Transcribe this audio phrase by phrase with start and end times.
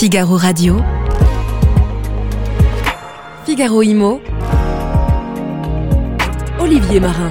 [0.00, 0.80] Figaro Radio.
[3.44, 4.18] Figaro Imo.
[6.58, 7.30] Olivier Marin.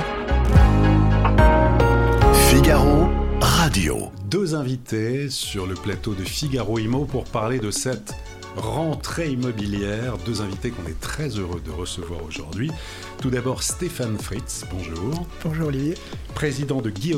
[2.47, 3.09] Figaro
[3.41, 4.11] Radio.
[4.25, 8.13] Deux invités sur le plateau de Figaro Imo pour parler de cette
[8.57, 10.17] rentrée immobilière.
[10.25, 12.71] Deux invités qu'on est très heureux de recevoir aujourd'hui.
[13.21, 15.27] Tout d'abord Stéphane Fritz, bonjour.
[15.43, 15.95] Bonjour Olivier.
[16.35, 17.15] Président de Guy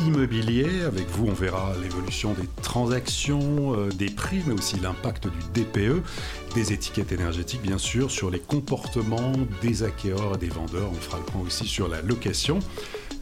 [0.00, 0.82] Immobilier.
[0.82, 6.02] Avec vous, on verra l'évolution des transactions, euh, des prix, mais aussi l'impact du DPE,
[6.54, 10.90] des étiquettes énergétiques, bien sûr, sur les comportements des acquéreurs et des vendeurs.
[10.90, 12.58] On fera le point aussi sur la location.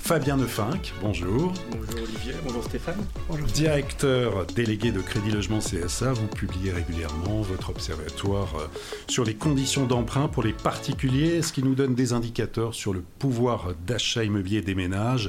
[0.05, 1.53] Fabien Nefinck, bonjour.
[1.71, 2.99] Bonjour Olivier, bonjour Stéphane.
[3.29, 3.47] Bonjour.
[3.47, 8.67] Directeur délégué de Crédit Logement CSA, vous publiez régulièrement votre observatoire euh,
[9.07, 13.05] sur les conditions d'emprunt pour les particuliers, ce qui nous donne des indicateurs sur le
[13.21, 15.29] pouvoir d'achat immobilier des ménages,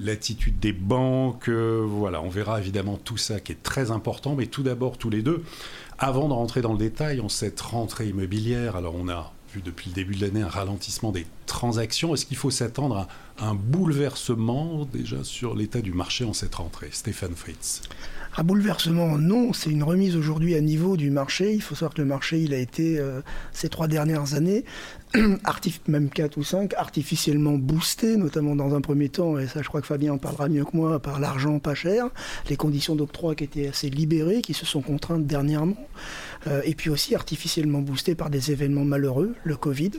[0.00, 4.46] l'attitude des banques, euh, voilà, on verra évidemment tout ça qui est très important, mais
[4.46, 5.44] tout d'abord tous les deux,
[5.96, 9.94] avant de rentrer dans le détail en cette rentrée immobilière, alors on a depuis le
[9.94, 12.14] début de l'année un ralentissement des transactions.
[12.14, 16.90] Est-ce qu'il faut s'attendre à un bouleversement déjà sur l'état du marché en cette rentrée?
[16.92, 17.82] Stéphane Fritz.
[18.36, 21.54] Un bouleversement, non, c'est une remise aujourd'hui à niveau du marché.
[21.54, 23.20] Il faut savoir que le marché, il a été, euh,
[23.52, 24.64] ces trois dernières années,
[25.88, 29.80] même 4 ou 5, artificiellement boosté, notamment dans un premier temps, et ça je crois
[29.80, 32.08] que Fabien en parlera mieux que moi, par l'argent pas cher,
[32.50, 35.88] les conditions d'octroi qui étaient assez libérées, qui se sont contraintes dernièrement,
[36.46, 39.92] euh, et puis aussi artificiellement boosté par des événements malheureux, le Covid,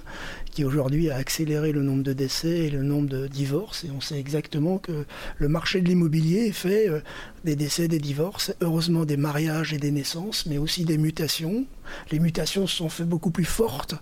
[0.52, 4.02] qui aujourd'hui a accéléré le nombre de décès et le nombre de divorces, et on
[4.02, 5.06] sait exactement que
[5.38, 7.00] le marché de l'immobilier fait euh,
[7.46, 11.66] des décès, des divorces, heureusement des mariages et des naissances, mais aussi des mutations.
[12.12, 13.96] Les mutations se sont fait beaucoup plus fortes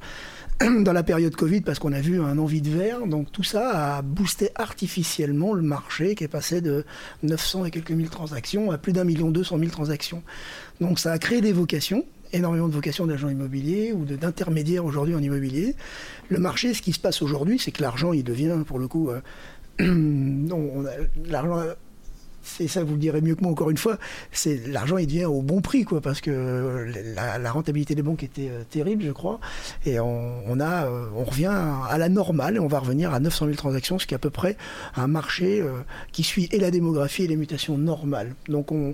[0.81, 3.05] dans la période Covid parce qu'on a vu un envie de verre.
[3.05, 6.85] Donc tout ça a boosté artificiellement le marché qui est passé de
[7.23, 10.23] 900 et quelques mille transactions à plus d'un million deux cent mille transactions.
[10.81, 15.21] Donc ça a créé des vocations énormément de vocations d'agents immobiliers ou d'intermédiaires aujourd'hui en
[15.21, 15.75] immobilier.
[16.29, 19.09] Le marché, ce qui se passe aujourd'hui, c'est que l'argent, il devient, pour le coup,
[19.09, 19.21] euh,
[21.29, 21.63] l'argent
[22.47, 23.97] c'est ça, vous le direz mieux que moi encore une fois,
[24.31, 28.49] c'est l'argent il devient au bon prix, quoi, parce que la, rentabilité des banques était
[28.49, 29.39] euh, terrible, je crois,
[29.85, 31.55] et on, a, euh, on revient
[31.89, 34.19] à la normale, et on va revenir à 900 000 transactions, ce qui est à
[34.19, 34.57] peu près
[34.95, 35.81] un marché euh,
[36.11, 38.35] qui suit et la démographie et les mutations normales.
[38.47, 38.93] Donc on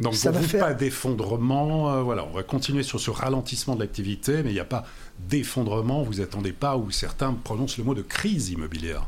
[0.00, 2.02] donc, ça vous, pas d'effondrement.
[2.02, 4.84] voilà, on va continuer sur ce ralentissement de l'activité, mais il n'y a pas
[5.28, 6.02] d'effondrement.
[6.02, 9.06] Vous attendez pas, ou certains prononcent le mot de crise immobilière.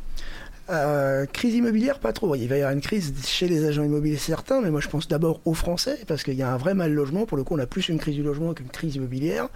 [0.70, 2.34] Euh, crise immobilière, pas trop.
[2.34, 5.08] Il va y avoir une crise chez les agents immobiliers certains, mais moi je pense
[5.08, 7.26] d'abord aux Français, parce qu'il y a un vrai mal logement.
[7.26, 9.48] Pour le coup, on a plus une crise du logement qu'une crise immobilière,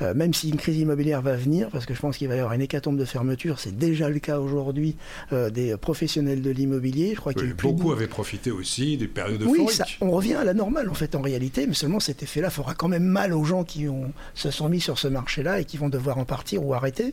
[0.00, 2.38] euh, même si une crise immobilière va venir, parce que je pense qu'il va y
[2.38, 3.58] avoir une hécatombe de fermeture.
[3.58, 4.96] C'est déjà le cas aujourd'hui
[5.32, 7.12] euh, des professionnels de l'immobilier.
[7.14, 9.66] Je crois qu'il beaucoup avaient profité aussi des périodes de Oui,
[10.00, 12.88] on revient à la normale en fait en réalité, mais seulement cet effet-là fera quand
[12.88, 15.90] même mal aux gens qui ont, se sont mis sur ce marché-là et qui vont
[15.90, 17.12] devoir en partir ou arrêter.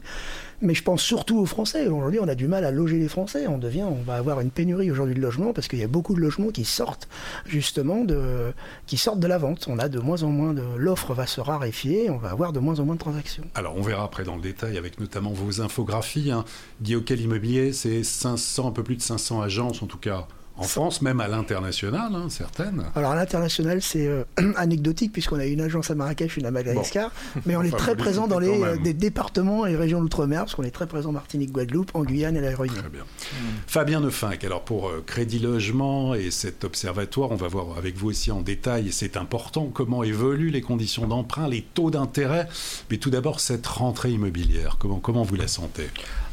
[0.62, 1.88] Mais je pense surtout aux Français.
[1.88, 3.48] Aujourd'hui, on a du mal à loger les Français.
[3.48, 6.16] On devient, on va avoir une pénurie aujourd'hui de logements parce qu'il y a beaucoup
[6.16, 7.08] de logements qui sortent
[7.46, 8.54] justement de,
[8.86, 9.68] qui sortent de la vente.
[9.68, 12.10] On a de moins en moins de, l'offre va se raréfier.
[12.10, 13.44] On va avoir de moins en moins de transactions.
[13.56, 16.32] Alors, on verra après dans le détail avec notamment vos infographies.
[16.32, 16.46] Hein.
[16.82, 21.02] Guillaume Immobilier, c'est 500, un peu plus de 500 agences en tout cas en France,
[21.02, 22.84] même à l'international, hein, certaines.
[22.96, 24.24] Alors à l'international, c'est euh,
[24.56, 27.12] anecdotique puisqu'on a une agence à Marrakech, une à Madagascar,
[27.46, 30.64] mais on est très présent dans les euh, des départements et régions d'outre-mer, parce qu'on
[30.64, 32.82] est très présent en Martinique, Guadeloupe, en Guyane et la Réunion.
[32.82, 33.04] Très bien.
[33.04, 33.36] Mm.
[33.66, 38.10] Fabien Nefinck, alors pour euh, Crédit Logement et cet observatoire, on va voir avec vous
[38.10, 42.48] aussi en détail, et c'est important, comment évoluent les conditions d'emprunt, les taux d'intérêt,
[42.92, 45.90] mais tout d'abord cette rentrée immobilière, comment, comment vous la sentez?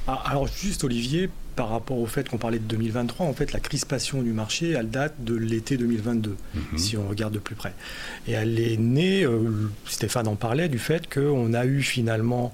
[0.06, 3.60] Ah, Alors juste Olivier, par rapport au fait qu'on parlait de 2023, en fait, la
[3.60, 6.78] crispation du marché, elle date de l'été 2022, mhm.
[6.78, 7.74] si on regarde de plus près.
[8.26, 12.52] Et elle est née, euh, Stéphane en parlait, du fait qu'on a eu finalement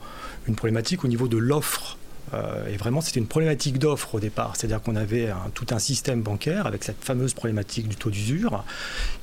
[0.48, 1.98] une problématique au niveau de l'offre
[2.34, 4.56] euh, et vraiment, c'était une problématique d'offre au départ.
[4.56, 8.64] C'est-à-dire qu'on avait tout un système bancaire avec cette fameuse problématique du taux d'usure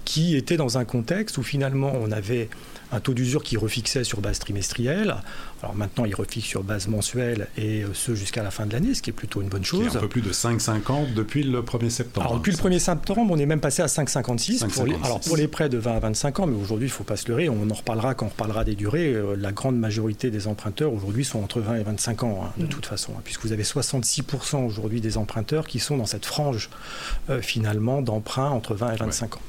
[0.05, 2.49] qui était dans un contexte où finalement on avait
[2.93, 5.15] un taux d'usure qui refixait sur base trimestrielle.
[5.61, 8.93] Alors maintenant, il refixe sur base mensuelle et euh, ce jusqu'à la fin de l'année,
[8.93, 9.89] ce qui est plutôt une bonne chose.
[9.89, 12.27] Qui un peu plus de 5,50 depuis le 1er septembre.
[12.27, 15.37] Alors depuis le 1er septembre, on est même passé à 5,56 pour les, alors pour
[15.37, 17.49] les prêts de 20 à 25 ans, mais aujourd'hui, il ne faut pas se leurrer,
[17.49, 19.13] on en reparlera quand on reparlera des durées.
[19.13, 22.65] Euh, la grande majorité des emprunteurs aujourd'hui sont entre 20 et 25 ans, hein, de
[22.65, 22.69] mmh.
[22.69, 26.69] toute façon, hein, puisque vous avez 66% aujourd'hui des emprunteurs qui sont dans cette frange
[27.29, 29.41] euh, finalement d'emprunt entre 20 et 25 ans.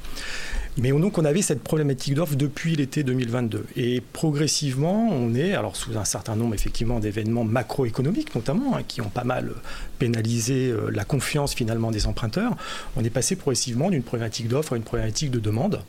[0.77, 3.65] Mais donc on avait cette problématique d'offre depuis l'été 2022.
[3.77, 8.99] Et progressivement, on est, alors sous un certain nombre effectivement d'événements macroéconomiques notamment, hein, qui
[8.99, 9.51] ont pas mal
[9.99, 12.57] pénalisé euh, la confiance finalement des emprunteurs,
[12.97, 15.81] on est passé progressivement d'une problématique d'offre à une problématique de demande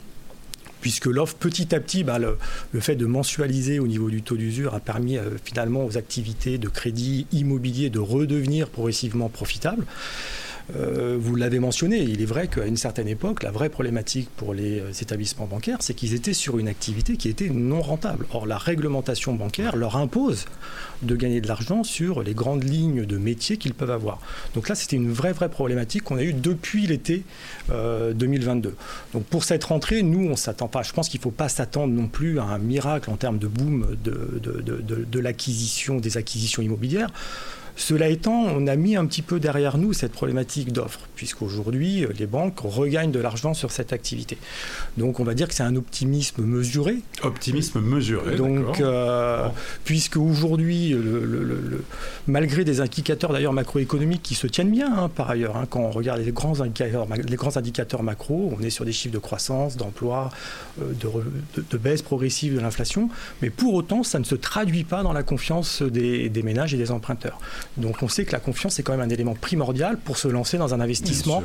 [0.80, 2.38] puisque l'offre petit à petit, bah, le,
[2.80, 7.26] fait de mensualiser au niveau du taux d'usure a permis finalement aux activités de crédit
[7.32, 9.84] immobilier de redevenir progressivement profitables.
[10.74, 14.52] Euh, vous l'avez mentionné, il est vrai qu'à une certaine époque, la vraie problématique pour
[14.52, 18.26] les euh, établissements bancaires, c'est qu'ils étaient sur une activité qui était non rentable.
[18.32, 20.46] Or, la réglementation bancaire leur impose
[21.02, 24.18] de gagner de l'argent sur les grandes lignes de métiers qu'ils peuvent avoir.
[24.54, 27.22] Donc là, c'était une vraie, vraie problématique qu'on a eue depuis l'été
[27.68, 28.68] 2022.
[28.68, 28.72] Euh,
[29.12, 30.82] Donc pour cette rentrée, nous, on s'attend pas.
[30.82, 33.46] Je pense qu'il ne faut pas s'attendre non plus à un miracle en termes de
[33.46, 37.10] boom de, de l'acquisition, des acquisitions immobilières.
[37.76, 42.08] Cela étant, on a mis un petit peu derrière nous cette problématique d'offres, puisqu'aujourd'hui, euh,
[42.18, 44.38] les banques regagnent de l'argent sur cette activité.
[44.96, 46.96] Donc on va dire que c'est un optimisme mesuré.
[47.22, 48.36] Optimisme mesuré.
[48.36, 49.48] Donc, euh,
[49.84, 50.96] puisque aujourd'hui,
[52.26, 55.90] malgré des indicateurs d'ailleurs macroéconomiques qui se tiennent bien hein, par ailleurs, hein, quand on
[55.90, 59.76] regarde les grands, indicateurs, les grands indicateurs macro, on est sur des chiffres de croissance,
[59.76, 60.30] d'emploi,
[60.80, 60.92] euh,
[61.70, 63.10] de, baisse progressive de l'inflation,
[63.42, 66.90] mais pour autant, ça ne se traduit pas dans la confiance des ménages et des
[66.90, 67.38] emprunteurs.
[67.76, 70.58] Donc on sait que la confiance est quand même un élément primordial pour se lancer
[70.58, 71.42] dans un investissement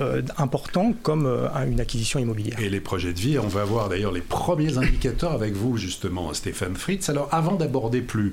[0.00, 2.58] euh, important comme euh, une acquisition immobilière.
[2.60, 6.32] Et les projets de vie, on va voir d'ailleurs les premiers indicateurs avec vous justement,
[6.34, 7.08] Stéphane Fritz.
[7.08, 8.32] Alors avant d'aborder plus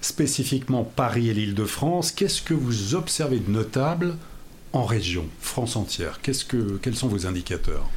[0.00, 4.14] spécifiquement Paris et l'Île-de-France, qu'est-ce que vous observez de notable
[4.72, 6.20] en région, France entière?
[6.22, 7.88] Que, Quels sont vos indicateurs?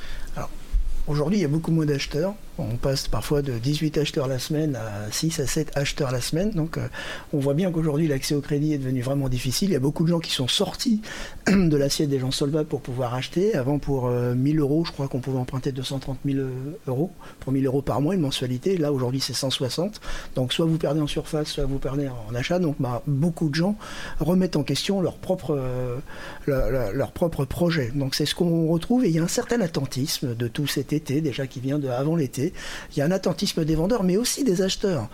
[1.07, 2.35] Aujourd'hui, il y a beaucoup moins d'acheteurs.
[2.59, 6.51] On passe parfois de 18 acheteurs la semaine à 6 à 7 acheteurs la semaine.
[6.51, 6.87] Donc euh,
[7.31, 9.69] on voit bien qu'aujourd'hui l'accès au crédit est devenu vraiment difficile.
[9.69, 11.01] Il y a beaucoup de gens qui sont sortis
[11.47, 13.55] de l'assiette des gens solvables pour pouvoir acheter.
[13.55, 16.39] Avant pour 1000 euh, euros, je crois qu'on pouvait emprunter 230 000
[16.87, 18.75] euros pour 1000 euros par mois une mensualité.
[18.75, 20.01] Là aujourd'hui c'est 160.
[20.35, 22.59] Donc soit vous perdez en surface, soit vous perdez en achat.
[22.59, 23.77] Donc bah, beaucoup de gens
[24.19, 27.91] remettent en question leur propre, euh, leur, propre projet.
[27.95, 30.91] Donc c'est ce qu'on retrouve et il y a un certain attentisme de tout cet
[30.91, 32.48] été déjà qui vient de avant l'été
[32.91, 35.09] il y a un attentisme des vendeurs, mais aussi des acheteurs.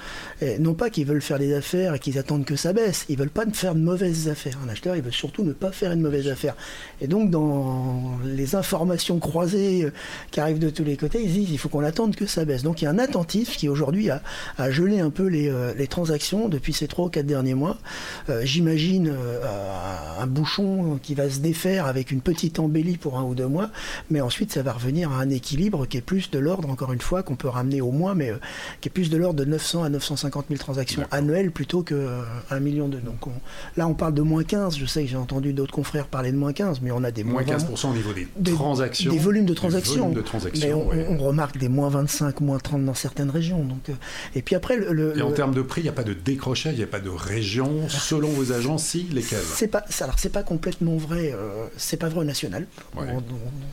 [0.60, 3.30] non pas qu'ils veulent faire des affaires et qu'ils attendent que ça baisse, ils veulent
[3.30, 4.58] pas faire de mauvaises affaires.
[4.66, 6.56] Un acheteur, il veut surtout ne pas faire une mauvaise affaire.
[7.02, 9.92] Et donc, dans les informations croisées euh,
[10.32, 12.64] qui arrivent de tous les côtés, ils disent il faut qu'on attende que ça baisse.
[12.64, 14.22] Donc, il y a un attentisme qui aujourd'hui a,
[14.72, 17.78] gelé un peu euh, les, transactions depuis ces trois ou quatre derniers mois.
[18.30, 19.14] Euh, j'imagine
[20.20, 23.70] un bouchon qui va se défaire avec une petite embellie pour un ou deux mois,
[24.10, 27.02] mais ensuite ça va revenir à un équilibre qui est plus de l'ordre, encore une
[27.02, 28.38] fois, qu'on peut ramener au moins, mais euh,
[28.82, 32.60] qui est plus de l'ordre de 900 à 950 000 transactions annuelles plutôt que euh,
[32.60, 33.00] million de.
[33.00, 33.20] Donc
[33.76, 34.78] là, on parle de moins 15.
[34.78, 37.24] Je sais que j'ai entendu d'autres confrères parler de moins 15, mais on a des
[37.24, 39.12] moins 15% au niveau des, transactions.
[39.12, 40.14] Des volumes de transactions.
[40.60, 43.64] mais on, remarque des moins 25, moins 30 dans certaines régions.
[43.64, 43.94] Donc, euh,
[44.36, 46.74] et puis après, le, et en termes de prix, il n'y a pas de décrochage,
[46.74, 47.90] il n'y a pas de région.
[47.90, 51.34] Selon vos agences, si, lesquelles C'est pas, alors c'est pas complètement vrai.
[51.78, 52.68] c'est pas vrai au national.
[52.96, 53.22] On ne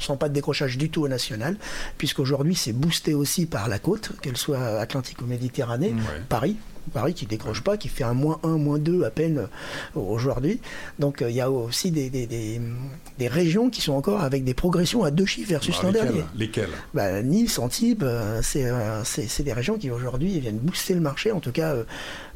[0.01, 1.57] sent pas de décrochage du tout au national,
[1.99, 5.95] puisqu'aujourd'hui c'est boosté aussi par la côte, qu'elle soit Atlantique ou Méditerranée,
[6.29, 6.57] Paris,
[6.93, 10.61] Paris qui décroche pas, qui fait un moins 1, moins 2 à peine euh, aujourd'hui.
[10.99, 15.05] Donc euh, il y a aussi des, des, régions qui sont encore avec des progressions
[15.05, 16.25] à deux chiffres versus bah, l'an dernier.
[16.37, 16.71] Lesquelles?
[16.93, 21.53] Bah, Nice, Antibes, euh, c'est des régions qui aujourd'hui viennent booster le marché, en tout
[21.53, 21.75] cas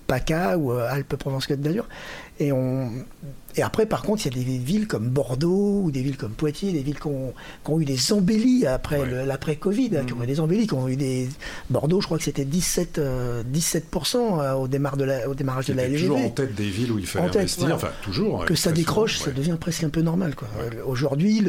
[0.06, 1.86] PACA ou Alpes-Provence-Côte d'Azur.
[2.38, 2.90] Et, on...
[3.56, 6.32] et après, par contre, il y a des villes comme Bordeaux ou des villes comme
[6.32, 10.40] Poitiers, des villes qui ont, eu des embellies après l'après-Covid, hein, qui ont eu des
[10.40, 11.28] embellies, qui ont eu des.
[11.70, 13.00] Bordeaux, je crois que c'était 17,
[13.52, 16.02] 17% euh, euh, au, démarrage de la, au démarrage de la LGV.
[16.02, 18.44] toujours en tête des villes où il fallait investir, enfin toujours.
[18.44, 20.34] Que ça décroche, ça devient presque un peu normal.
[20.84, 21.42] Aujourd'hui,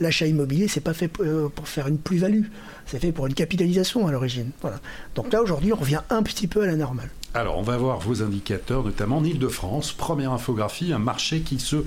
[0.00, 2.44] l'achat immobilier, c'est pas fait euh, pour faire une plus-value,
[2.86, 4.50] c'est fait pour une capitalisation à l'origine.
[4.60, 4.80] Voilà.
[5.14, 7.08] Donc là, aujourd'hui, on revient un petit peu à la normale.
[7.36, 9.92] Alors, on va voir vos indicateurs, notamment en Ile-de-France.
[9.92, 11.84] Première infographie, un marché qui se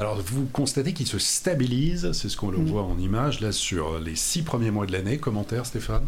[0.00, 2.66] alors, vous constatez qu'il se stabilise, c'est ce qu'on le mm.
[2.66, 5.18] voit en image, là, sur les six premiers mois de l'année.
[5.18, 6.04] Commentaire, Stéphane?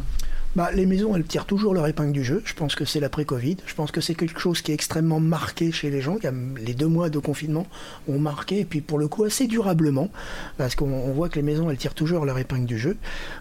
[0.57, 2.43] Bah, les maisons, elles tirent toujours leur épingle du jeu.
[2.45, 3.59] Je pense que c'est l'après-Covid.
[3.67, 6.17] Je pense que c'est quelque chose qui est extrêmement marqué chez les gens.
[6.59, 7.67] Les deux mois de confinement
[8.09, 10.11] ont marqué, et puis pour le coup assez durablement,
[10.59, 12.97] parce qu'on voit que les maisons, elles tirent toujours leur épingle du jeu.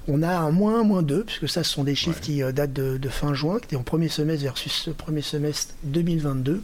[0.07, 2.73] On a un moins, moins 2, puisque ça, ce sont des chiffres qui euh, datent
[2.73, 6.61] de, fin juin, qui étaient en premier semestre versus premier semestre 2022.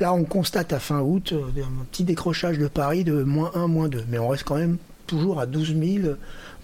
[0.00, 3.66] Là, on constate à fin août euh, un petit décrochage de Paris de moins 1,
[3.66, 4.04] moins 2.
[4.08, 6.14] Mais on reste quand même toujours à 12 000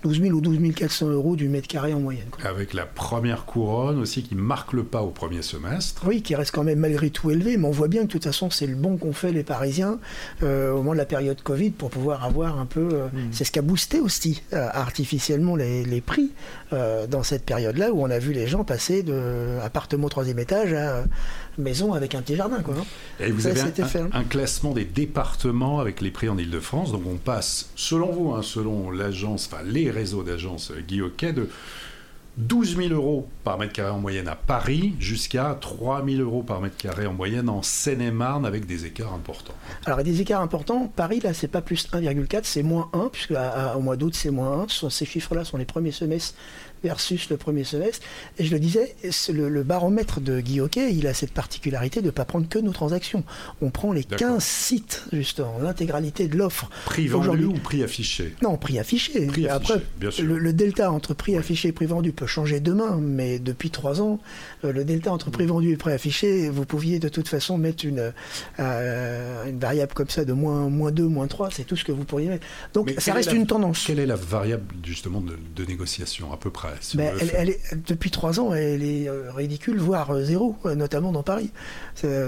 [0.03, 2.29] 12 000 ou 12 400 euros du mètre carré en moyenne.
[2.45, 6.03] Avec la première couronne aussi qui marque le pas au premier semestre.
[6.07, 8.25] Oui, qui reste quand même malgré tout élevé, mais on voit bien que de toute
[8.25, 9.99] façon c'est le bon qu'ont fait les Parisiens
[10.43, 12.89] euh, au moment de la période Covid pour pouvoir avoir un peu...
[12.93, 13.29] Euh, mm.
[13.33, 16.31] C'est ce qui a boosté aussi euh, artificiellement les, les prix
[16.71, 21.05] dans cette période-là où on a vu les gens passer de appartement troisième étage à
[21.59, 22.63] maison avec un petit jardin.
[22.63, 22.75] Quoi,
[23.21, 23.61] Et vous avez
[24.13, 28.43] un, classement des départements avec les prix en Ile-de-France, donc on passe, selon vous, hein,
[28.43, 31.49] selon l'agence, enfin les réseaux d'agences Guy de
[32.39, 36.61] 12 000 euros par mètre carré en moyenne à Paris, jusqu'à 3 000 euros par
[36.61, 39.55] mètre carré en moyenne en Seine-et-Marne, avec des écarts importants.
[39.87, 40.91] Alors, des écarts importants.
[40.95, 43.35] Paris, là, c'est pas plus 1,4, c'est moins 1, puisque
[43.77, 44.89] au mois d'août, c'est moins 1.
[44.89, 46.35] Ces chiffres-là sont les premiers semestres
[46.85, 48.07] versus le premier semestre.
[48.39, 48.95] Et je le disais,
[49.33, 52.59] le, le baromètre de Guy Hockey, il a cette particularité de ne pas prendre que
[52.59, 53.25] nos transactions.
[53.61, 56.71] On prend les 15 sites, justement, l'intégralité de l'offre.
[56.87, 59.27] Prix vendu ou prix affiché Non, prix affiché.
[59.27, 60.25] Prix Après, bien sûr.
[60.25, 64.19] Le, delta entre prix affiché et prix vendu peut changer demain, mais depuis trois ans,
[64.65, 67.85] euh, le delta entre prix vendu et prix affiché, vous pouviez de toute façon mettre
[67.85, 68.13] une,
[68.59, 71.93] euh, une variable comme ça de moins, moins 2, moins 3, c'est tout ce que
[71.93, 72.47] vous pourriez mettre.
[72.75, 73.85] Donc ça reste une tendance.
[73.87, 78.11] Quelle est la variable justement de, de négociation à peu près ben, elle, est, depuis
[78.11, 81.51] trois ans, elle est euh, ridicule, voire euh, zéro, euh, notamment dans Paris.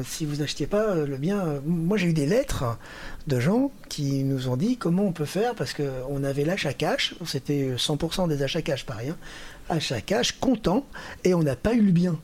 [0.04, 2.78] si vous n'achetiez pas le bien, moi j'ai eu des lettres
[3.26, 7.14] de gens qui nous ont dit comment on peut faire parce qu'on avait l'achat cash,
[7.24, 9.16] c'était 100% des achats cash Paris, hein,
[9.68, 10.86] achat cash comptant,
[11.24, 12.18] et on n'a pas eu le bien.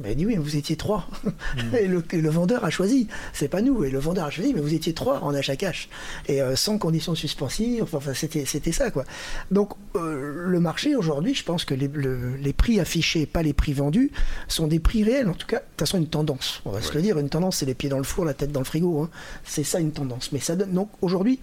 [0.00, 1.06] Ben, dit oui, vous étiez trois.
[1.24, 1.76] Mm.
[1.76, 3.08] Et, le, vendeur a choisi.
[3.32, 3.84] C'est pas nous.
[3.84, 5.88] Et le vendeur a choisi, mais vous étiez trois en achat cash.
[6.26, 7.84] Et euh, sans conditions suspensives.
[7.92, 9.04] Enfin, c'était, c'était ça, quoi.
[9.50, 11.90] Donc, euh, le marché aujourd'hui, je pense que les,
[12.40, 14.10] les, prix affichés, pas les prix vendus,
[14.48, 15.28] sont des prix réels.
[15.28, 16.62] En tout cas, de toute façon, une tendance.
[16.64, 17.18] On va se le dire.
[17.18, 19.02] Une tendance, c'est les pieds dans le four, la tête dans le frigo.
[19.02, 19.10] Hein.
[19.44, 20.32] C'est ça une tendance.
[20.32, 20.72] Mais ça donne.
[20.72, 21.40] Donc, aujourd'hui,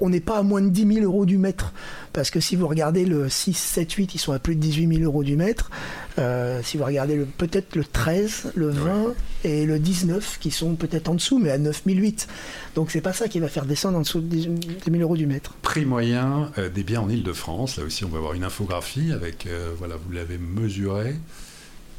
[0.00, 1.72] on n'est pas à moins de 10 000 euros du mètre.
[2.12, 4.88] Parce que si vous regardez le 6, 7, 8, ils sont à plus de 18
[4.96, 5.70] 000 euros du mètre.
[6.18, 9.14] Euh, si vous regardez peut-être le 13, le 20
[9.44, 12.28] et le 19, qui sont peut-être en dessous, mais à 9 008.
[12.74, 14.48] Donc c'est pas ça qui va faire descendre en dessous de 10
[14.90, 15.54] 000 euros du mètre.
[15.62, 17.76] Prix moyen euh, des biens en Ile-de-France.
[17.76, 21.14] Là aussi, on va avoir une infographie avec, euh, voilà, vous l'avez mesuré,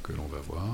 [0.03, 0.65] que l'on va voir.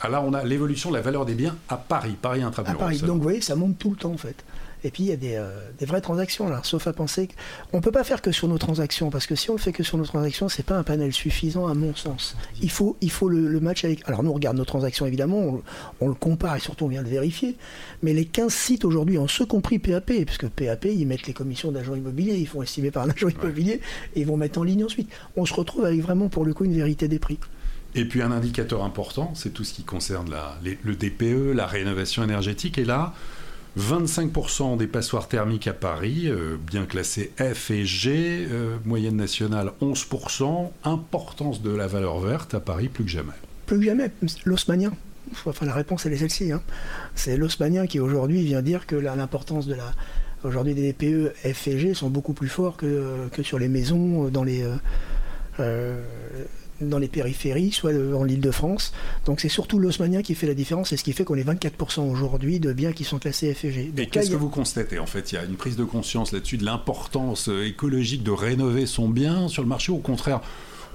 [0.00, 2.76] Ah là, on a l'évolution de la valeur des biens à Paris, Paris intramuros.
[2.76, 4.44] À Paris, donc vous voyez, ça monte tout le temps en fait.
[4.84, 7.28] Et puis il y a des, euh, vraies transactions là, sauf à penser
[7.70, 9.72] qu'on ne peut pas faire que sur nos transactions, parce que si on le fait
[9.72, 12.36] que sur nos transactions, c'est pas un panel suffisant à mon sens.
[12.62, 14.08] Il faut, il faut le, match avec.
[14.08, 15.60] Alors nous on regarde nos transactions évidemment,
[16.00, 17.56] on, le compare et surtout on vient de vérifier,
[18.02, 21.72] mais les 15 sites aujourd'hui, en ce compris PAP, puisque PAP ils mettent les commissions
[21.72, 23.80] d'agents immobiliers, ils font estimer par un agent immobilier
[24.14, 25.10] et ils vont mettre en ligne ensuite.
[25.36, 27.38] On se retrouve avec vraiment pour le coup une vérité des prix.
[27.94, 32.22] Et puis un indicateur important, c'est tout ce qui concerne la, le DPE, la rénovation
[32.22, 32.78] énergétique.
[32.78, 33.14] Et là,
[33.78, 39.72] 25% des passoires thermiques à Paris, euh, bien classés F et G, euh, moyenne nationale
[39.80, 43.32] 11%, importance de la valeur verte à Paris plus que jamais.
[43.66, 44.10] Plus que jamais,
[44.44, 44.92] l'osmanien.
[45.46, 46.52] Enfin, la réponse elle est celle-ci.
[46.52, 46.62] Hein.
[47.14, 49.92] C'est l'osmanien qui aujourd'hui vient dire que l'importance de la...
[50.44, 54.28] Aujourd'hui des DPE F et G sont beaucoup plus forts que, que sur les maisons
[54.28, 54.64] dans les...
[55.60, 56.00] Euh,
[56.80, 58.92] dans les périphéries, soit en l'île de France.
[59.26, 62.00] Donc c'est surtout l'osmanien qui fait la différence et ce qui fait qu'on est 24%
[62.10, 63.92] aujourd'hui de biens qui sont classés FG.
[63.96, 66.58] Et qu'est-ce que vous constatez En fait, il y a une prise de conscience là-dessus
[66.58, 69.92] de l'importance euh, écologique de rénover son bien sur le marché.
[69.92, 70.40] Au contraire,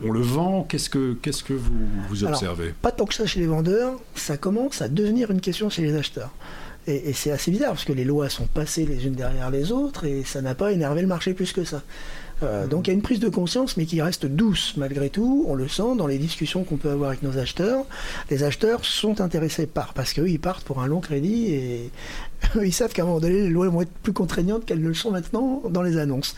[0.03, 0.63] on le vend?
[0.63, 2.73] Qu'est-ce que, qu'est-ce que vous, vous observez?
[2.81, 3.93] Pas tant que ça chez les vendeurs.
[4.15, 6.31] Ça commence à devenir une question chez les acheteurs.
[6.87, 9.71] Et, et c'est assez bizarre parce que les lois sont passées les unes derrière les
[9.71, 11.81] autres et ça n'a pas énervé le marché plus que ça.
[12.43, 15.45] Euh, donc il y a une prise de conscience, mais qui reste douce malgré tout.
[15.47, 17.85] On le sent dans les discussions qu'on peut avoir avec nos acheteurs.
[18.29, 21.91] Les acheteurs sont intéressés par, parce qu'eux, ils partent pour un long crédit et
[22.61, 24.93] ils savent qu'à un moment donné, les lois vont être plus contraignantes qu'elles ne le
[24.93, 26.35] sont maintenant dans les annonces.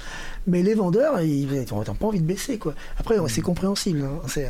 [0.47, 2.57] Mais les vendeurs, ils n'ont pas envie de baisser.
[2.57, 2.75] Quoi.
[2.99, 4.03] Après, c'est compréhensible.
[4.03, 4.21] Hein.
[4.27, 4.47] C'est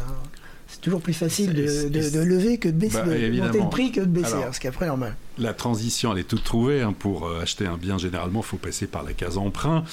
[0.68, 4.02] c'est toujours plus facile de, lever que de baisser, bah, de monter le prix que
[4.02, 4.36] de baisser,
[4.82, 5.16] normal.
[5.38, 6.82] La transition, elle est toute trouvée.
[6.82, 9.84] Hein, pour euh, acheter un bien, généralement, il faut passer par la case emprunt.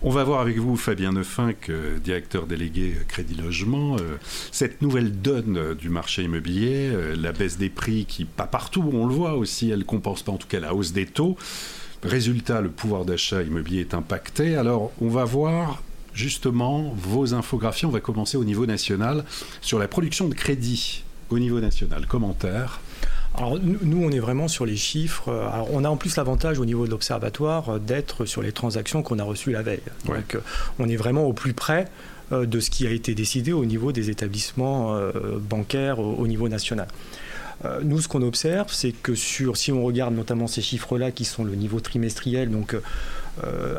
[0.00, 1.72] On va voir avec vous, Fabien Neuffinck,
[2.04, 4.16] directeur délégué Crédit Logement, euh,
[4.52, 9.06] cette nouvelle donne euh, du marché immobilier, la baisse des prix qui, pas partout, on
[9.06, 11.36] le voit aussi, elle ne compense pas en tout cas la hausse des taux.
[12.04, 14.54] Résultat, le pouvoir d'achat immobilier est impacté.
[14.54, 15.82] Alors, on va voir
[16.14, 17.86] justement vos infographies.
[17.86, 19.24] On va commencer au niveau national
[19.60, 22.06] sur la production de crédit au niveau national.
[22.06, 22.80] Commentaire.
[23.38, 25.30] Alors nous, on est vraiment sur les chiffres.
[25.52, 29.02] Alors, on a en plus l'avantage au niveau de l'observatoire euh, d'être sur les transactions
[29.02, 29.80] qu'on a reçues la veille.
[30.06, 30.40] Donc euh,
[30.80, 31.86] on est vraiment au plus près
[32.32, 34.98] euh, de ce qui a été décidé au niveau des établissements
[35.40, 36.88] bancaires au niveau national.
[37.82, 41.42] Nous, ce qu'on observe, c'est que sur, si on regarde notamment ces chiffres-là, qui sont
[41.42, 42.80] le niveau trimestriel, donc euh,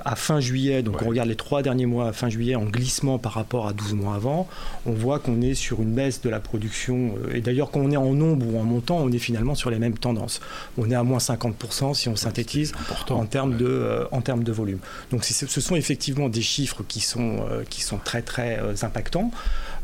[0.05, 3.17] à fin juillet, donc on regarde les trois derniers mois à fin juillet en glissement
[3.17, 4.47] par rapport à 12 mois avant,
[4.85, 7.15] on voit qu'on est sur une baisse de la production.
[7.25, 9.69] Euh, et d'ailleurs, quand on est en nombre ou en montant, on est finalement sur
[9.69, 10.39] les mêmes tendances.
[10.77, 12.73] On est à moins 50% si on synthétise
[13.09, 14.79] en termes, de, euh, en termes de volume.
[15.11, 17.39] Donc ce sont effectivement des chiffres qui sont,
[17.69, 19.31] qui sont très très impactants.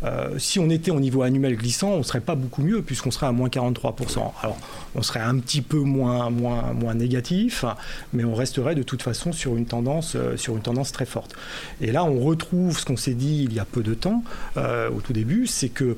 [0.04, 3.28] Euh, si on était au niveau annuel glissant, on serait pas beaucoup mieux puisqu'on serait
[3.28, 4.32] à moins 43%.
[4.42, 4.58] Alors,
[4.96, 7.66] on serait un petit peu moins, moins, moins négatif,
[8.14, 11.34] mais on resterait de toute façon sur une tendance, euh, sur une tendance très forte.
[11.82, 14.24] Et là, on retrouve ce qu'on s'est dit il y a peu de temps,
[14.58, 15.98] euh, au tout début, c'est que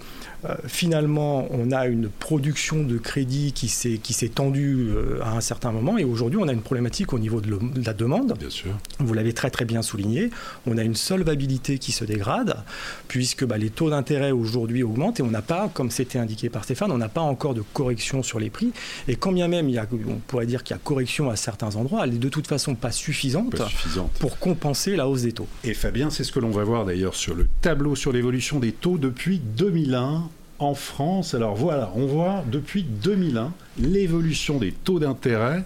[0.68, 5.98] finalement, on a une production de crédit qui s'est tendue euh, à un certain moment
[5.98, 8.38] et aujourd'hui, on a une problématique au niveau de, la demande.
[8.38, 8.72] Bien sûr.
[9.00, 10.30] Vous l'avez très très bien souligné.
[10.66, 12.58] On a une solvabilité qui se dégrade
[13.08, 16.64] puisque bah, les taux d'intérêt aujourd'hui augmentent et on n'a pas, comme c'était indiqué par
[16.64, 18.72] Stéphane, on n'a pas encore de correction sur les prix.
[19.08, 21.36] Et quand bien même il y a, on pourrait dire qu'il y a correction à
[21.36, 24.12] certains endroits, elle est de toute façon pas suffisante, pas suffisante.
[24.20, 25.48] pour compenser la hausse des taux.
[25.64, 28.72] Et Fabien, c'est ce que l'on va voir d'ailleurs sur le tableau sur l'évolution des
[28.72, 31.34] taux depuis 2001 en France.
[31.34, 35.64] Alors voilà, on voit depuis 2001 l'évolution des taux d'intérêt.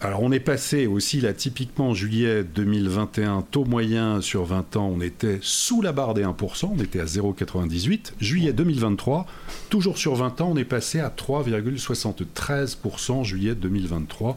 [0.00, 4.92] Alors on est passé aussi là typiquement en juillet 2021, taux moyen sur 20 ans,
[4.94, 8.12] on était sous la barre des 1%, on était à 0,98.
[8.20, 9.24] Juillet 2023,
[9.70, 14.36] toujours sur 20 ans, on est passé à 3,73% juillet 2023.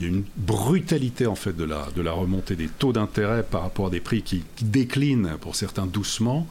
[0.00, 3.44] Il y a une brutalité en fait de la, de la remontée des taux d'intérêt
[3.44, 6.48] par rapport à des prix qui déclinent pour certains doucement.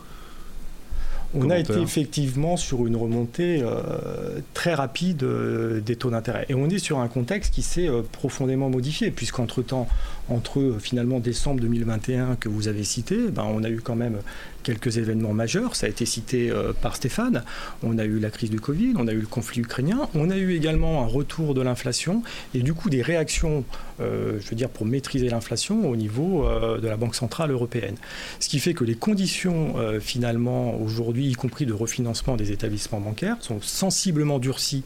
[1.36, 6.46] On a été effectivement sur une remontée euh, très rapide euh, des taux d'intérêt.
[6.50, 9.88] Et on est sur un contexte qui s'est euh, profondément modifié, puisqu'entre-temps,
[10.30, 14.20] entre finalement décembre 2021 que vous avez cité, ben, on a eu quand même
[14.66, 15.76] quelques événements majeurs.
[15.76, 17.44] Ça a été cité par Stéphane.
[17.84, 20.38] On a eu la crise du Covid, on a eu le conflit ukrainien, on a
[20.38, 23.64] eu également un retour de l'inflation et du coup des réactions,
[24.00, 26.46] je veux dire, pour maîtriser l'inflation au niveau
[26.82, 27.96] de la Banque Centrale Européenne.
[28.40, 33.38] Ce qui fait que les conditions finalement aujourd'hui y compris de refinancement des établissements bancaires,
[33.42, 34.84] sont sensiblement durcis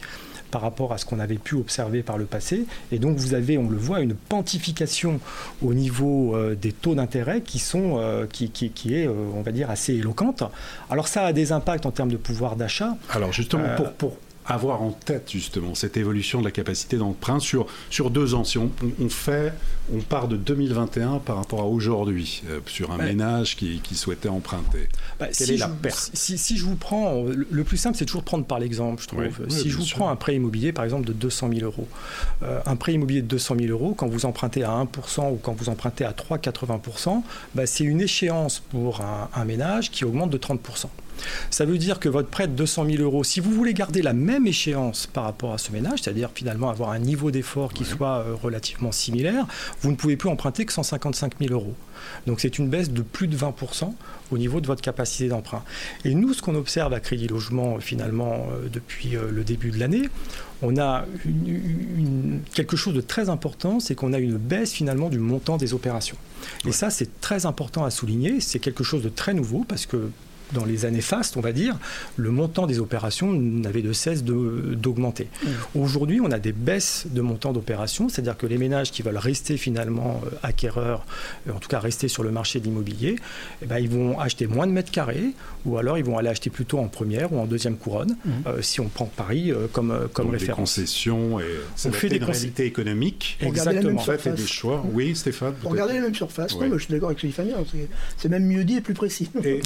[0.50, 2.66] par rapport à ce qu'on avait pu observer par le passé.
[2.92, 5.20] Et donc vous avez, on le voit, une pantification
[5.62, 9.52] au niveau euh, des taux d'intérêt qui sont, euh, qui, qui, est, euh, on va
[9.52, 10.44] dire, assez éloquente.
[10.90, 12.96] Alors ça a des impacts en termes de pouvoir d'achat.
[13.12, 14.18] Alors justement, pour, pour
[14.50, 18.44] avoir en tête justement cette évolution de la capacité d'emprunt sur, sur deux ans.
[18.44, 18.72] Si on,
[19.10, 19.54] fait,
[19.94, 24.28] on part de 2021 par rapport à aujourd'hui, euh, sur un ménage qui, qui, souhaitait
[24.28, 24.90] emprunter.
[25.20, 28.06] Bah, Quelle si est la perte si, si, je vous prends, le plus simple, c'est
[28.06, 29.50] toujours prendre par l'exemple, je trouve.
[29.50, 31.88] si je vous prends un prêt immobilier, par exemple, de 200 000 euros,
[32.42, 35.54] euh, un prêt immobilier de 200 000 euros, quand vous empruntez à 1% ou quand
[35.54, 37.22] vous empruntez à 3,80%,
[37.54, 40.88] bah, c'est une échéance pour un, un ménage qui augmente de 30%.
[41.50, 44.14] Ça veut dire que votre prêt de 200 000 euros, si vous voulez garder la
[44.14, 48.20] même échéance par rapport à ce ménage, c'est-à-dire finalement avoir un niveau d'effort qui soit
[48.20, 49.46] euh, relativement similaire,
[49.82, 51.76] vous ne pouvez plus emprunter que 155 000 euros.
[52.28, 53.94] Donc c'est une baisse de plus de 20%
[54.32, 55.64] au niveau de votre capacité d'emprunt.
[56.06, 59.80] Et nous, ce qu'on observe à Crédit Logement finalement euh, depuis euh, le début de
[59.80, 60.10] l'année,
[60.62, 61.06] on a
[62.54, 66.18] quelque chose de très important, c'est qu'on a une baisse finalement du montant des opérations.
[66.68, 68.42] Et ça, c'est très important à souligner.
[68.42, 70.10] C'est quelque chose de très nouveau parce que
[70.54, 71.78] dans les années fastes, on va dire,
[72.18, 75.28] le montant des opérations n'avait de cesse d'augmenter.
[75.44, 75.48] Mmh.
[75.80, 79.58] Aujourd'hui, on a des baisses de montant d'opérations, c'est-à-dire que les ménages qui veulent rester
[79.58, 81.06] finalement euh, acquéreurs,
[81.48, 83.18] euh, en tout cas rester sur le marché de l'immobilier,
[83.62, 85.34] eh ben, ils vont acheter moins de mètres carrés,
[85.66, 88.32] ou alors ils vont aller acheter plutôt en première ou en deuxième couronne, mmh.
[88.48, 90.76] euh, si on prend Paris comme, comme référence.
[90.76, 91.46] Des concessions et
[91.86, 93.38] on fait des réalité économique.
[93.42, 94.02] Exactement.
[94.02, 94.84] On fait des choix.
[94.94, 95.54] Oui, Stéphane.
[95.54, 96.56] Pour garder les mêmes surfaces.
[96.60, 97.50] je suis d'accord avec Stéphane.
[98.18, 99.30] C'est même mieux dit et plus précis.
[99.44, 99.62] Et,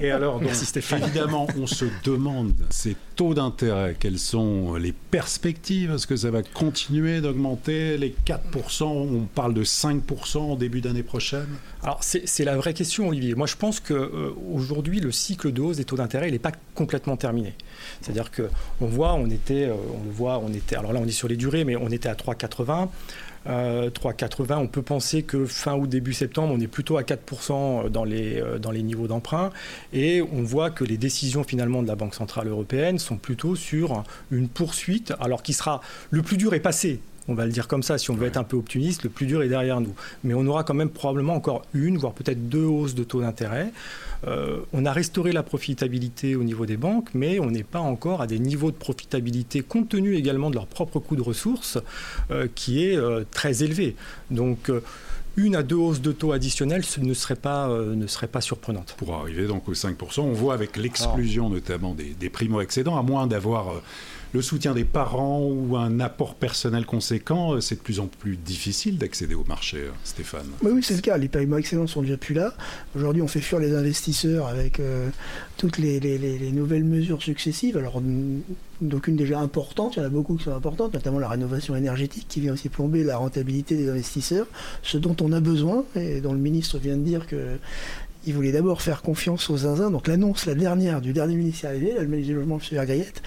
[0.00, 0.42] et alors, alors,
[1.04, 6.42] évidemment, on se demande ces taux d'intérêt, quelles sont les perspectives Est-ce que ça va
[6.42, 11.48] continuer d'augmenter Les 4%, on parle de 5% en début d'année prochaine?
[11.82, 13.34] Alors, c'est la vraie question, Olivier.
[13.34, 17.16] Moi, je pense qu'aujourd'hui, le cycle de hausse des taux d'intérêt, il n'est pas complètement
[17.16, 17.54] terminé.
[18.00, 21.10] C'est-à-dire qu'on voit, on était, euh, on le voit, on était, alors là, on est
[21.10, 22.88] sur les durées, mais on était à 3,80.
[23.48, 24.52] 3,80.
[24.52, 28.04] Euh, on peut penser que fin août, début septembre, on est plutôt à 4% dans
[28.04, 29.50] les, euh, dans les niveaux d'emprunt.
[29.92, 34.04] Et on voit que les décisions finalement de la Banque Centrale Européenne sont plutôt sur
[34.30, 35.80] une poursuite, alors qui sera
[36.10, 38.38] le plus dur est passé on va le dire comme ça, si on veut être
[38.38, 39.94] un peu optimiste, le plus dur est derrière nous.
[40.24, 43.70] Mais on aura quand même probablement encore une, voire peut-être deux hausses de taux d'intérêt.
[44.26, 48.22] Euh, on a restauré la profitabilité au niveau des banques, mais on n'est pas encore
[48.22, 51.78] à des niveaux de profitabilité, compte tenu également de leur propre coût de ressources,
[52.30, 53.94] euh, qui est euh, très élevé.
[54.30, 54.72] Donc,
[55.36, 58.96] une à deux hausses de taux additionnelles ce ne serait pas, ne serait pas surprenante.
[58.98, 63.28] Pour arriver donc aux 5%, on voit avec l'exclusion notamment des, des primo-excédents, à moins
[63.28, 63.80] d'avoir
[64.32, 68.36] le soutien des parents ou un apport personnel conséquent, euh, c'est de plus en plus
[68.36, 70.46] difficile d'accéder au marché, euh, Stéphane.
[70.62, 71.16] Oui, c'est le cas.
[71.16, 72.52] Les paiements excellents sont déjà plus là.
[72.94, 75.08] Aujourd'hui, on fait fuir les investisseurs avec euh,
[75.56, 75.98] toutes les,
[76.52, 77.76] nouvelles mesures successives.
[77.76, 78.02] Alors,
[78.80, 82.26] d'aucunes déjà importantes, il y en a beaucoup qui sont importantes, notamment la rénovation énergétique
[82.28, 84.46] qui vient aussi plomber la rentabilité des investisseurs,
[84.82, 87.58] ce dont on a besoin et dont le ministre vient de dire que
[88.28, 89.90] il voulait d'abord faire confiance aux zinzins.
[89.90, 92.60] Donc l'annonce, la dernière, du dernier ministère arrivé, le du Logement, M.
[92.72, 93.22] Vergriette,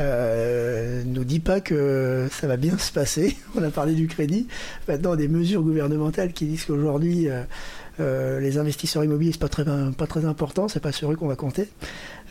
[0.00, 3.36] euh, nous dit pas que ça va bien se passer.
[3.56, 4.48] On a parlé du crédit.
[4.88, 7.44] Maintenant, des mesures gouvernementales qui disent qu'aujourd'hui, euh,
[8.00, 11.28] euh, les investisseurs immobiliers, c'est pas très, pas très important, c'est pas sur eux qu'on
[11.28, 11.68] va compter.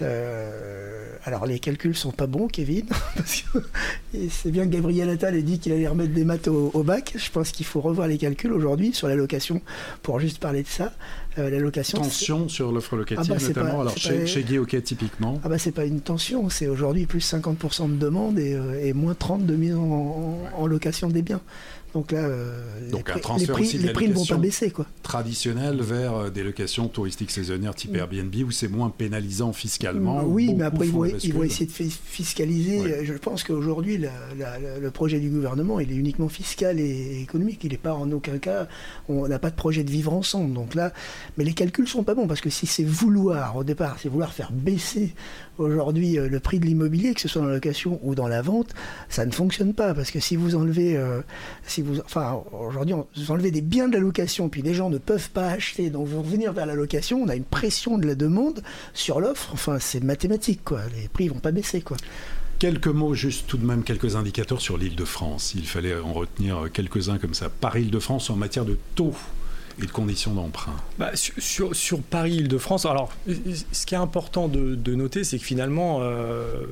[0.01, 2.87] Euh, alors les calculs sont pas bons, Kevin.
[4.29, 7.13] c'est bien que Gabriel Attal ait dit qu'il allait remettre des maths au, bac.
[7.17, 9.61] Je pense qu'il faut revoir les calculs aujourd'hui sur la location
[10.01, 10.91] pour juste parler de ça.
[11.37, 11.99] Euh, la location.
[11.99, 13.81] Tension sur l'offre locative, ah bah, notamment.
[13.81, 14.81] alors chez, pas...
[14.81, 15.39] typiquement.
[15.43, 19.45] Ah bah c'est pas une tension, c'est aujourd'hui plus 50% de demande et, moins 30
[19.45, 21.41] de mise en location des biens.
[21.93, 23.01] Donc là, euh, les,
[23.91, 24.69] prix, ne vont pas baisser.
[24.69, 24.85] Quoi.
[25.01, 27.95] Traditionnel vers euh, des locations touristiques saisonnières type mm.
[27.95, 30.23] Airbnb où c'est moins pénalisant fiscalement.
[30.23, 33.05] oui, mais après, ils vont, essayer de fiscaliser.
[33.05, 37.63] Je pense qu'aujourd'hui, le projet du gouvernement, il est uniquement fiscal et économique.
[37.63, 38.67] Il n'est pas en aucun cas,
[39.07, 40.53] on n'a pas de projet de vivre ensemble.
[40.53, 40.93] Donc là,
[41.37, 44.31] mais les calculs sont pas bons parce que si c'est vouloir, au départ, c'est vouloir
[44.31, 45.13] faire baisser
[45.59, 48.41] aujourd'hui euh, le prix de l'immobilier, que ce soit dans la location ou dans la
[48.41, 48.73] vente,
[49.09, 51.21] ça ne fonctionne pas parce que si vous enlevez, euh,
[53.51, 56.53] des biens de la location, puis les gens ne peuvent pas acheter, donc vous revenir
[56.53, 58.61] vers la location, on a une pression de la demande
[58.93, 59.49] sur l'offre.
[59.53, 61.97] Enfin c'est mathématique quoi, les prix vont pas baisser quoi.
[62.59, 65.53] Quelques mots, juste tout de même quelques indicateurs sur l'île de France.
[65.55, 67.47] Il fallait en retenir quelques-uns comme ça.
[67.49, 69.13] Par île de France en matière de taux
[69.81, 73.11] et de conditions d'emprunt bah, sur, sur, Paris-Île-de-France, alors
[73.71, 76.63] ce qui est important de, noter, c'est que finalement, euh,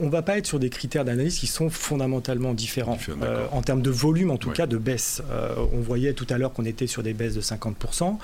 [0.00, 2.98] on ne va pas être sur des critères d'analyse qui sont fondamentalement différents.
[3.22, 5.22] Euh, en termes de volume, en tout cas, de baisse.
[5.30, 8.18] Euh, on voyait tout à l'heure qu'on était sur des baisses de 50%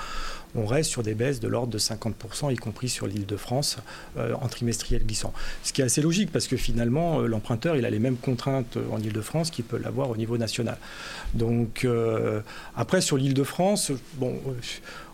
[0.54, 3.78] on reste sur des baisses de l'ordre de 50%, y compris sur l'île de France,
[4.16, 5.32] euh, en trimestriel glissant.
[5.62, 8.76] Ce qui est assez logique, parce que finalement, euh, l'emprunteur, il a les mêmes contraintes
[8.76, 10.78] euh, en île de France qu'il peut l'avoir au niveau national.
[11.34, 11.86] Donc,
[12.76, 14.40] après, sur l'île de France, bon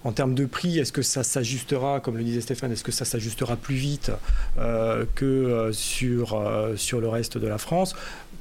[0.04, 3.04] en termes de prix, est-ce que ça s'ajustera, comme le disait Stéphane, est-ce que ça
[3.04, 4.12] s'ajustera plus vite
[5.14, 6.44] que sur,
[6.76, 7.94] sur le reste de la France?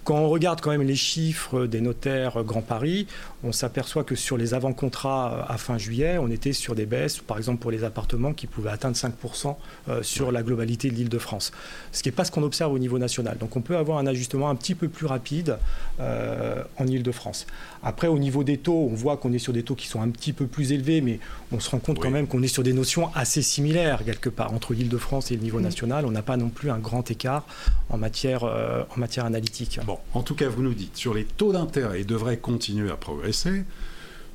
[0.03, 3.07] Quand on regarde quand même les chiffres des notaires Grand Paris,
[3.41, 7.37] on s'aperçoit que sur les avant-contrats à fin juillet, on était sur des baisses, par
[7.37, 9.55] exemple pour les appartements, qui pouvaient atteindre 5%
[9.87, 11.53] euh, sur la globalité de l'île de France.
[11.93, 13.37] Ce qui n'est pas ce qu'on observe au niveau national.
[13.37, 15.57] Donc on peut avoir un ajustement un petit peu plus rapide
[16.01, 17.47] euh, en île de France.
[17.81, 20.09] Après, au niveau des taux, on voit qu'on est sur des taux qui sont un
[20.09, 21.19] petit peu plus élevés, mais
[21.53, 24.53] on se rend compte quand même qu'on est sur des notions assez similaires quelque part
[24.53, 26.05] entre l'île de France et le niveau national.
[26.05, 27.45] On n'a pas non plus un grand écart
[27.89, 29.79] en matière, euh, en matière analytique
[30.13, 33.63] en tout cas, vous nous dites, sur les taux d'intérêt, ils devraient continuer à progresser.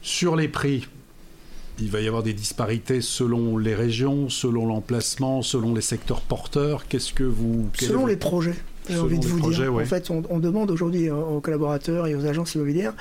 [0.03, 0.87] Sur les prix,
[1.81, 6.87] il va y avoir des disparités selon les régions, selon l'emplacement, selon les secteurs porteurs.
[6.89, 7.71] Qu'est-ce que vous...
[7.79, 8.57] Selon les projets
[8.89, 9.75] j'ai envie de vous dire.
[9.75, 12.95] En fait, on, demande aujourd'hui aux collaborateurs et aux agences immobilières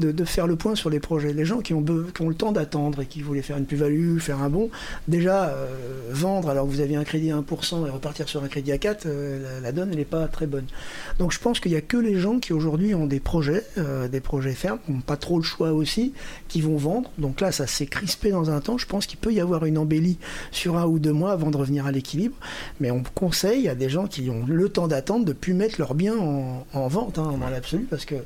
[0.00, 1.32] de, faire le point sur les projets.
[1.32, 4.18] Les gens qui ont, qui ont le temps d'attendre et qui voulaient faire une plus-value,
[4.18, 4.70] faire un bon,
[5.06, 5.66] déjà, euh,
[6.10, 8.78] vendre alors que vous aviez un crédit à 1% et repartir sur un crédit à
[8.78, 10.66] 4, euh, la, donne, n'est pas très bonne.
[11.18, 14.08] Donc je pense qu'il n'y a que les gens qui aujourd'hui ont des projets, euh,
[14.08, 16.12] des projets fermes, qui n'ont pas trop le choix aussi,
[16.48, 17.10] qui vont vendre.
[17.18, 18.78] Donc là, ça s'est crispé dans un temps.
[18.78, 20.18] Je pense qu'il peut y avoir une embellie
[20.50, 22.36] sur un ou deux mois avant de revenir à l'équilibre.
[22.80, 25.94] Mais on conseille à des gens qui ont le temps d'attendre de plus mettre leurs
[25.94, 28.16] biens en, vente hein, dans l'absolu parce que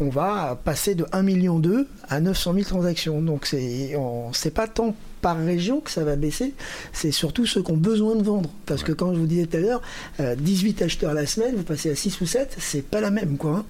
[0.00, 1.60] on va passer de 1 million
[2.08, 3.20] à 900 000 transactions.
[3.20, 3.96] Donc c'est
[4.32, 4.94] c'est pas tant
[5.26, 6.54] par région que ça va baisser,
[6.92, 8.48] c'est surtout ceux qui ont besoin de vendre.
[8.64, 9.82] Parce que quand je vous disais tout à l'heure,
[10.20, 13.36] 18 euh, acheteurs la semaine, vous passez à 6 ou 7, c'est pas la même.
[13.36, 13.50] quoi.
[13.50, 13.64] Hein.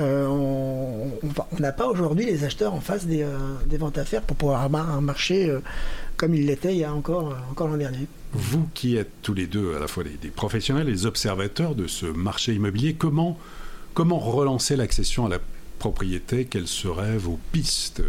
[0.00, 1.12] Euh, on
[1.60, 4.62] n'a pas aujourd'hui les acheteurs en face des, euh, des, ventes à faire pour pouvoir
[4.62, 5.48] avoir un marché
[6.16, 8.08] comme il l'était il y a encore, encore l'an dernier.
[8.32, 12.06] Vous qui êtes tous les deux à la fois des, professionnels, les observateurs de ce
[12.06, 13.38] marché immobilier, comment,
[13.94, 15.38] comment relancer l'accession à la
[15.78, 16.46] propriété?
[16.46, 18.02] Quelles seraient vos pistes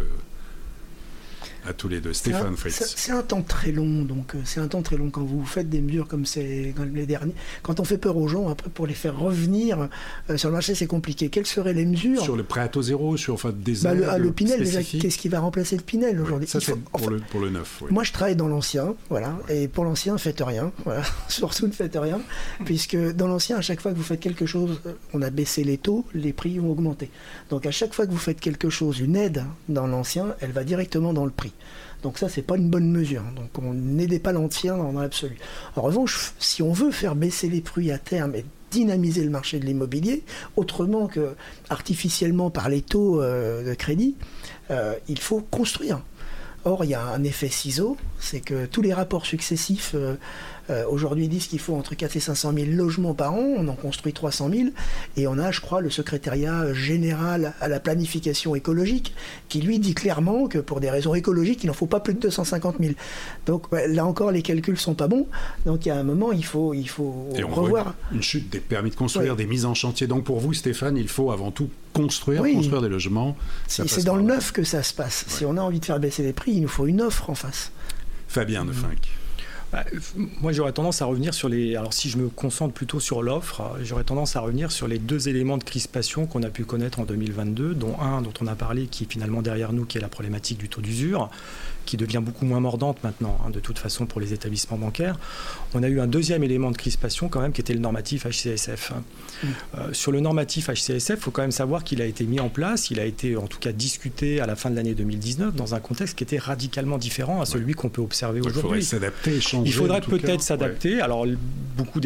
[1.68, 2.12] à tous les deux.
[2.12, 2.94] Stéphane Fritz.
[2.96, 5.68] C'est un temps très long, donc euh, c'est un temps très long quand vous faites
[5.68, 7.34] des mesures comme c'est les derniers.
[7.62, 9.88] Quand on fait peur aux gens, après pour les faire revenir
[10.30, 11.28] euh, sur le marché, c'est compliqué.
[11.28, 14.08] Quelles seraient les mesures Sur le prêt à taux zéro, sur enfin, des bah, le,
[14.08, 16.48] ah, le, Pinel, déjà, qu'est-ce qui va remplacer le Pinel aujourd'hui?
[16.48, 17.82] Ça, c'est pour, le, pour le neuf.
[17.90, 21.02] Moi, je travaille dans l'ancien, voilà, et pour l'ancien, faites rien, voilà.
[21.28, 22.20] surtout ne faites rien,
[22.64, 25.64] puisque dans l'ancien, à chaque fois que vous faites quelque chose, euh, on a baissé
[25.64, 27.10] les taux, les prix ont augmenté.
[27.50, 30.64] Donc à chaque fois que vous faites quelque chose, une aide dans l'ancien, elle va
[30.64, 31.52] directement dans le prix.
[32.02, 33.22] Donc ça, c'est pas une bonne mesure.
[33.34, 35.36] Donc on n'aidait pas l'ancien dans l'absolu.
[35.76, 39.58] En revanche, si on veut faire baisser les prix à terme et dynamiser le marché
[39.58, 40.24] de l'immobilier,
[40.56, 41.34] autrement que
[41.70, 44.16] artificiellement par les taux euh, de crédit,
[44.70, 46.02] euh, il faut construire.
[46.64, 50.16] Or, il y a un effet ciseau, c'est que tous les rapports successifs Euh,
[50.88, 53.54] aujourd'hui, ils disent qu'il faut entre 4 et 500 000 logements par an.
[53.56, 54.68] On en construit 300 000.
[55.16, 59.14] Et on a, je crois, le secrétariat général à la planification écologique
[59.48, 62.20] qui, lui, dit clairement que pour des raisons écologiques, il n'en faut pas plus de
[62.20, 62.94] 250 000.
[63.46, 65.26] Donc là encore, les calculs sont pas bons.
[65.66, 67.94] Donc il y a un moment, il faut, il faut et on revoir.
[68.12, 70.06] Une chute des permis de construire, des mises en chantier.
[70.06, 73.36] Donc pour vous, Stéphane, il faut avant tout construire, construire des logements.
[73.66, 75.24] C'est dans le neuf que ça se passe.
[75.28, 77.34] Si on a envie de faire baisser les prix, il nous faut une offre en
[77.34, 77.72] face.
[78.28, 79.08] Fabien de Finck.
[79.72, 79.84] Bah,
[80.40, 81.76] moi, j'aurais tendance à revenir sur les.
[81.76, 85.28] Alors, si je me concentre plutôt sur l'offre, j'aurais tendance à revenir sur les deux
[85.28, 88.86] éléments de crispation qu'on a pu connaître en 2022, dont un dont on a parlé,
[88.86, 91.28] qui est finalement derrière nous, qui est la problématique du taux d'usure,
[91.84, 95.18] qui devient beaucoup moins mordante maintenant, hein, de toute façon, pour les établissements bancaires.
[95.74, 98.92] On a eu un deuxième élément de crispation, quand même, qui était le normatif HCSF.
[98.92, 99.46] Mmh.
[99.76, 102.48] Euh, sur le normatif HCSF, il faut quand même savoir qu'il a été mis en
[102.48, 105.74] place, il a été en tout cas discuté à la fin de l'année 2019 dans
[105.74, 108.58] un contexte qui était radicalement différent à celui qu'on peut observer aujourd'hui.
[108.58, 109.57] Il faudrait s'adapter, changer.
[109.64, 111.00] Il faudrait peut-être s'adapter.
[111.00, 111.26] Alors,
[111.76, 112.00] beaucoup,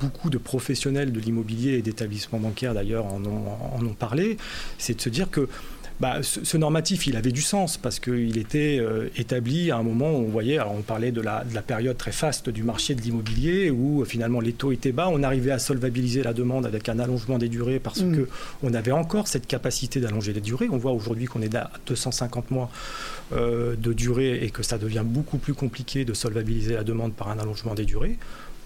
[0.00, 4.36] beaucoup de professionnels de l'immobilier et d'établissements bancaires, d'ailleurs, en en ont parlé.
[4.78, 5.48] C'est de se dire que
[5.98, 10.12] bah, ce, normatif, il avait du sens parce qu'il était euh, établi à un moment
[10.12, 12.94] où on voyait, alors on parlait de la, de la période très faste du marché
[12.94, 16.66] de l'immobilier où euh, finalement les taux étaient bas, on arrivait à solvabiliser la demande
[16.66, 18.16] avec un allongement des durées parce mmh.
[18.16, 18.28] que
[18.62, 20.68] on avait encore cette capacité d'allonger les durées.
[20.70, 22.70] On voit aujourd'hui qu'on est à 250 mois
[23.32, 27.30] euh, de durée et que ça devient beaucoup plus compliqué de solvabiliser la demande par
[27.30, 28.18] un allongement des durées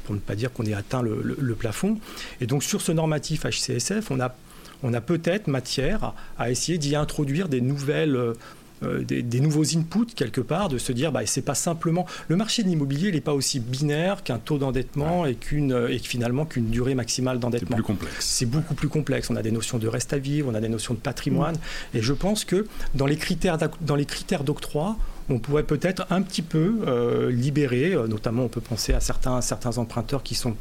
[0.04, 1.98] pour ne pas dire qu'on ait atteint le, le plafond.
[2.40, 4.34] Et donc sur ce normatif HCSF, on a
[4.82, 8.34] on a peut-être matière à essayer d'y introduire des nouvelles euh,
[8.82, 12.62] euh, des, nouveaux inputs quelque part, de se dire bah, c'est pas simplement le marché
[12.62, 16.70] de l'immobilier, il n'est pas aussi binaire qu'un taux d'endettement et qu'une et finalement qu'une
[16.70, 17.76] durée maximale d'endettement.
[17.76, 18.26] C'est plus complexe.
[18.26, 19.28] C'est beaucoup plus complexe.
[19.28, 21.98] On a des notions de reste à vivre, on a des notions de patrimoine, mm.
[21.98, 24.96] et je pense que dans les critères dans les critères d'octroi,
[25.28, 29.76] on pourrait peut-être un petit peu euh, libérer, notamment on peut penser à certains certains
[29.76, 30.56] emprunteurs qui sont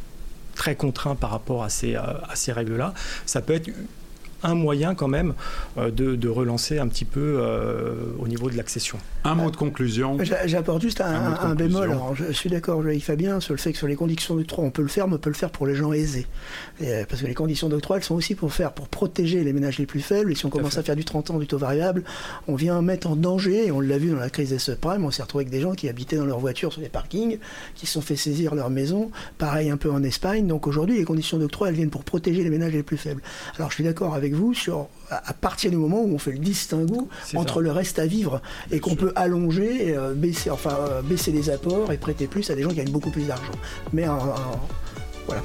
[0.55, 2.93] très contraints par rapport à ces, à ces règles-là.
[3.25, 3.71] Ça peut être
[4.43, 5.33] un moyen quand même
[5.77, 8.97] euh, de, relancer un petit peu euh, au niveau de l'accession.
[9.23, 10.17] Un mot de conclusion.
[10.45, 11.91] J'apporte juste un, bémol.
[11.91, 14.69] Alors, je suis d'accord avec Fabien sur le fait que sur les conditions d'octroi, on
[14.69, 16.27] peut le faire, mais on peut le faire pour les gens aisés.
[16.81, 19.79] Euh, parce que les conditions d'octroi, elles sont aussi pour faire, pour protéger les ménages
[19.79, 20.31] les plus faibles.
[20.31, 22.03] Et si on commence à, faire du 30 ans, du taux variable,
[22.47, 25.11] on vient mettre en danger, et on l'a vu dans la crise des subprimes, on
[25.11, 27.39] s'est retrouvé avec des gens qui habitaient dans leur voiture sur les parkings,
[27.75, 29.11] qui se sont fait saisir leur maison.
[29.37, 30.47] Pareil un peu en Espagne.
[30.47, 33.21] Donc aujourd'hui, les conditions d'octroi, elles viennent pour protéger les ménages les plus faibles.
[33.57, 36.39] Alors je suis d'accord avec vous sur à partir du moment où on fait le
[36.39, 41.31] distinguo entre le reste à vivre et qu'on peut allonger, euh, baisser, enfin, euh, baisser
[41.31, 43.51] les apports et prêter plus à des gens qui gagnent beaucoup plus d'argent.
[43.93, 44.05] Mais
[45.25, 45.43] voilà.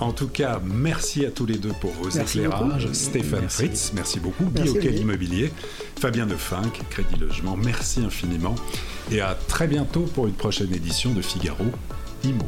[0.00, 2.88] En tout cas, merci à tous les deux pour vos éclairages.
[2.92, 4.44] Stéphane Fritz, merci beaucoup.
[4.46, 5.52] Bioquel Immobilier.
[6.00, 8.54] Fabien Definck, Crédit Logement, merci infiniment.
[9.10, 11.64] Et à très bientôt pour une prochaine édition de Figaro
[12.24, 12.46] Imo.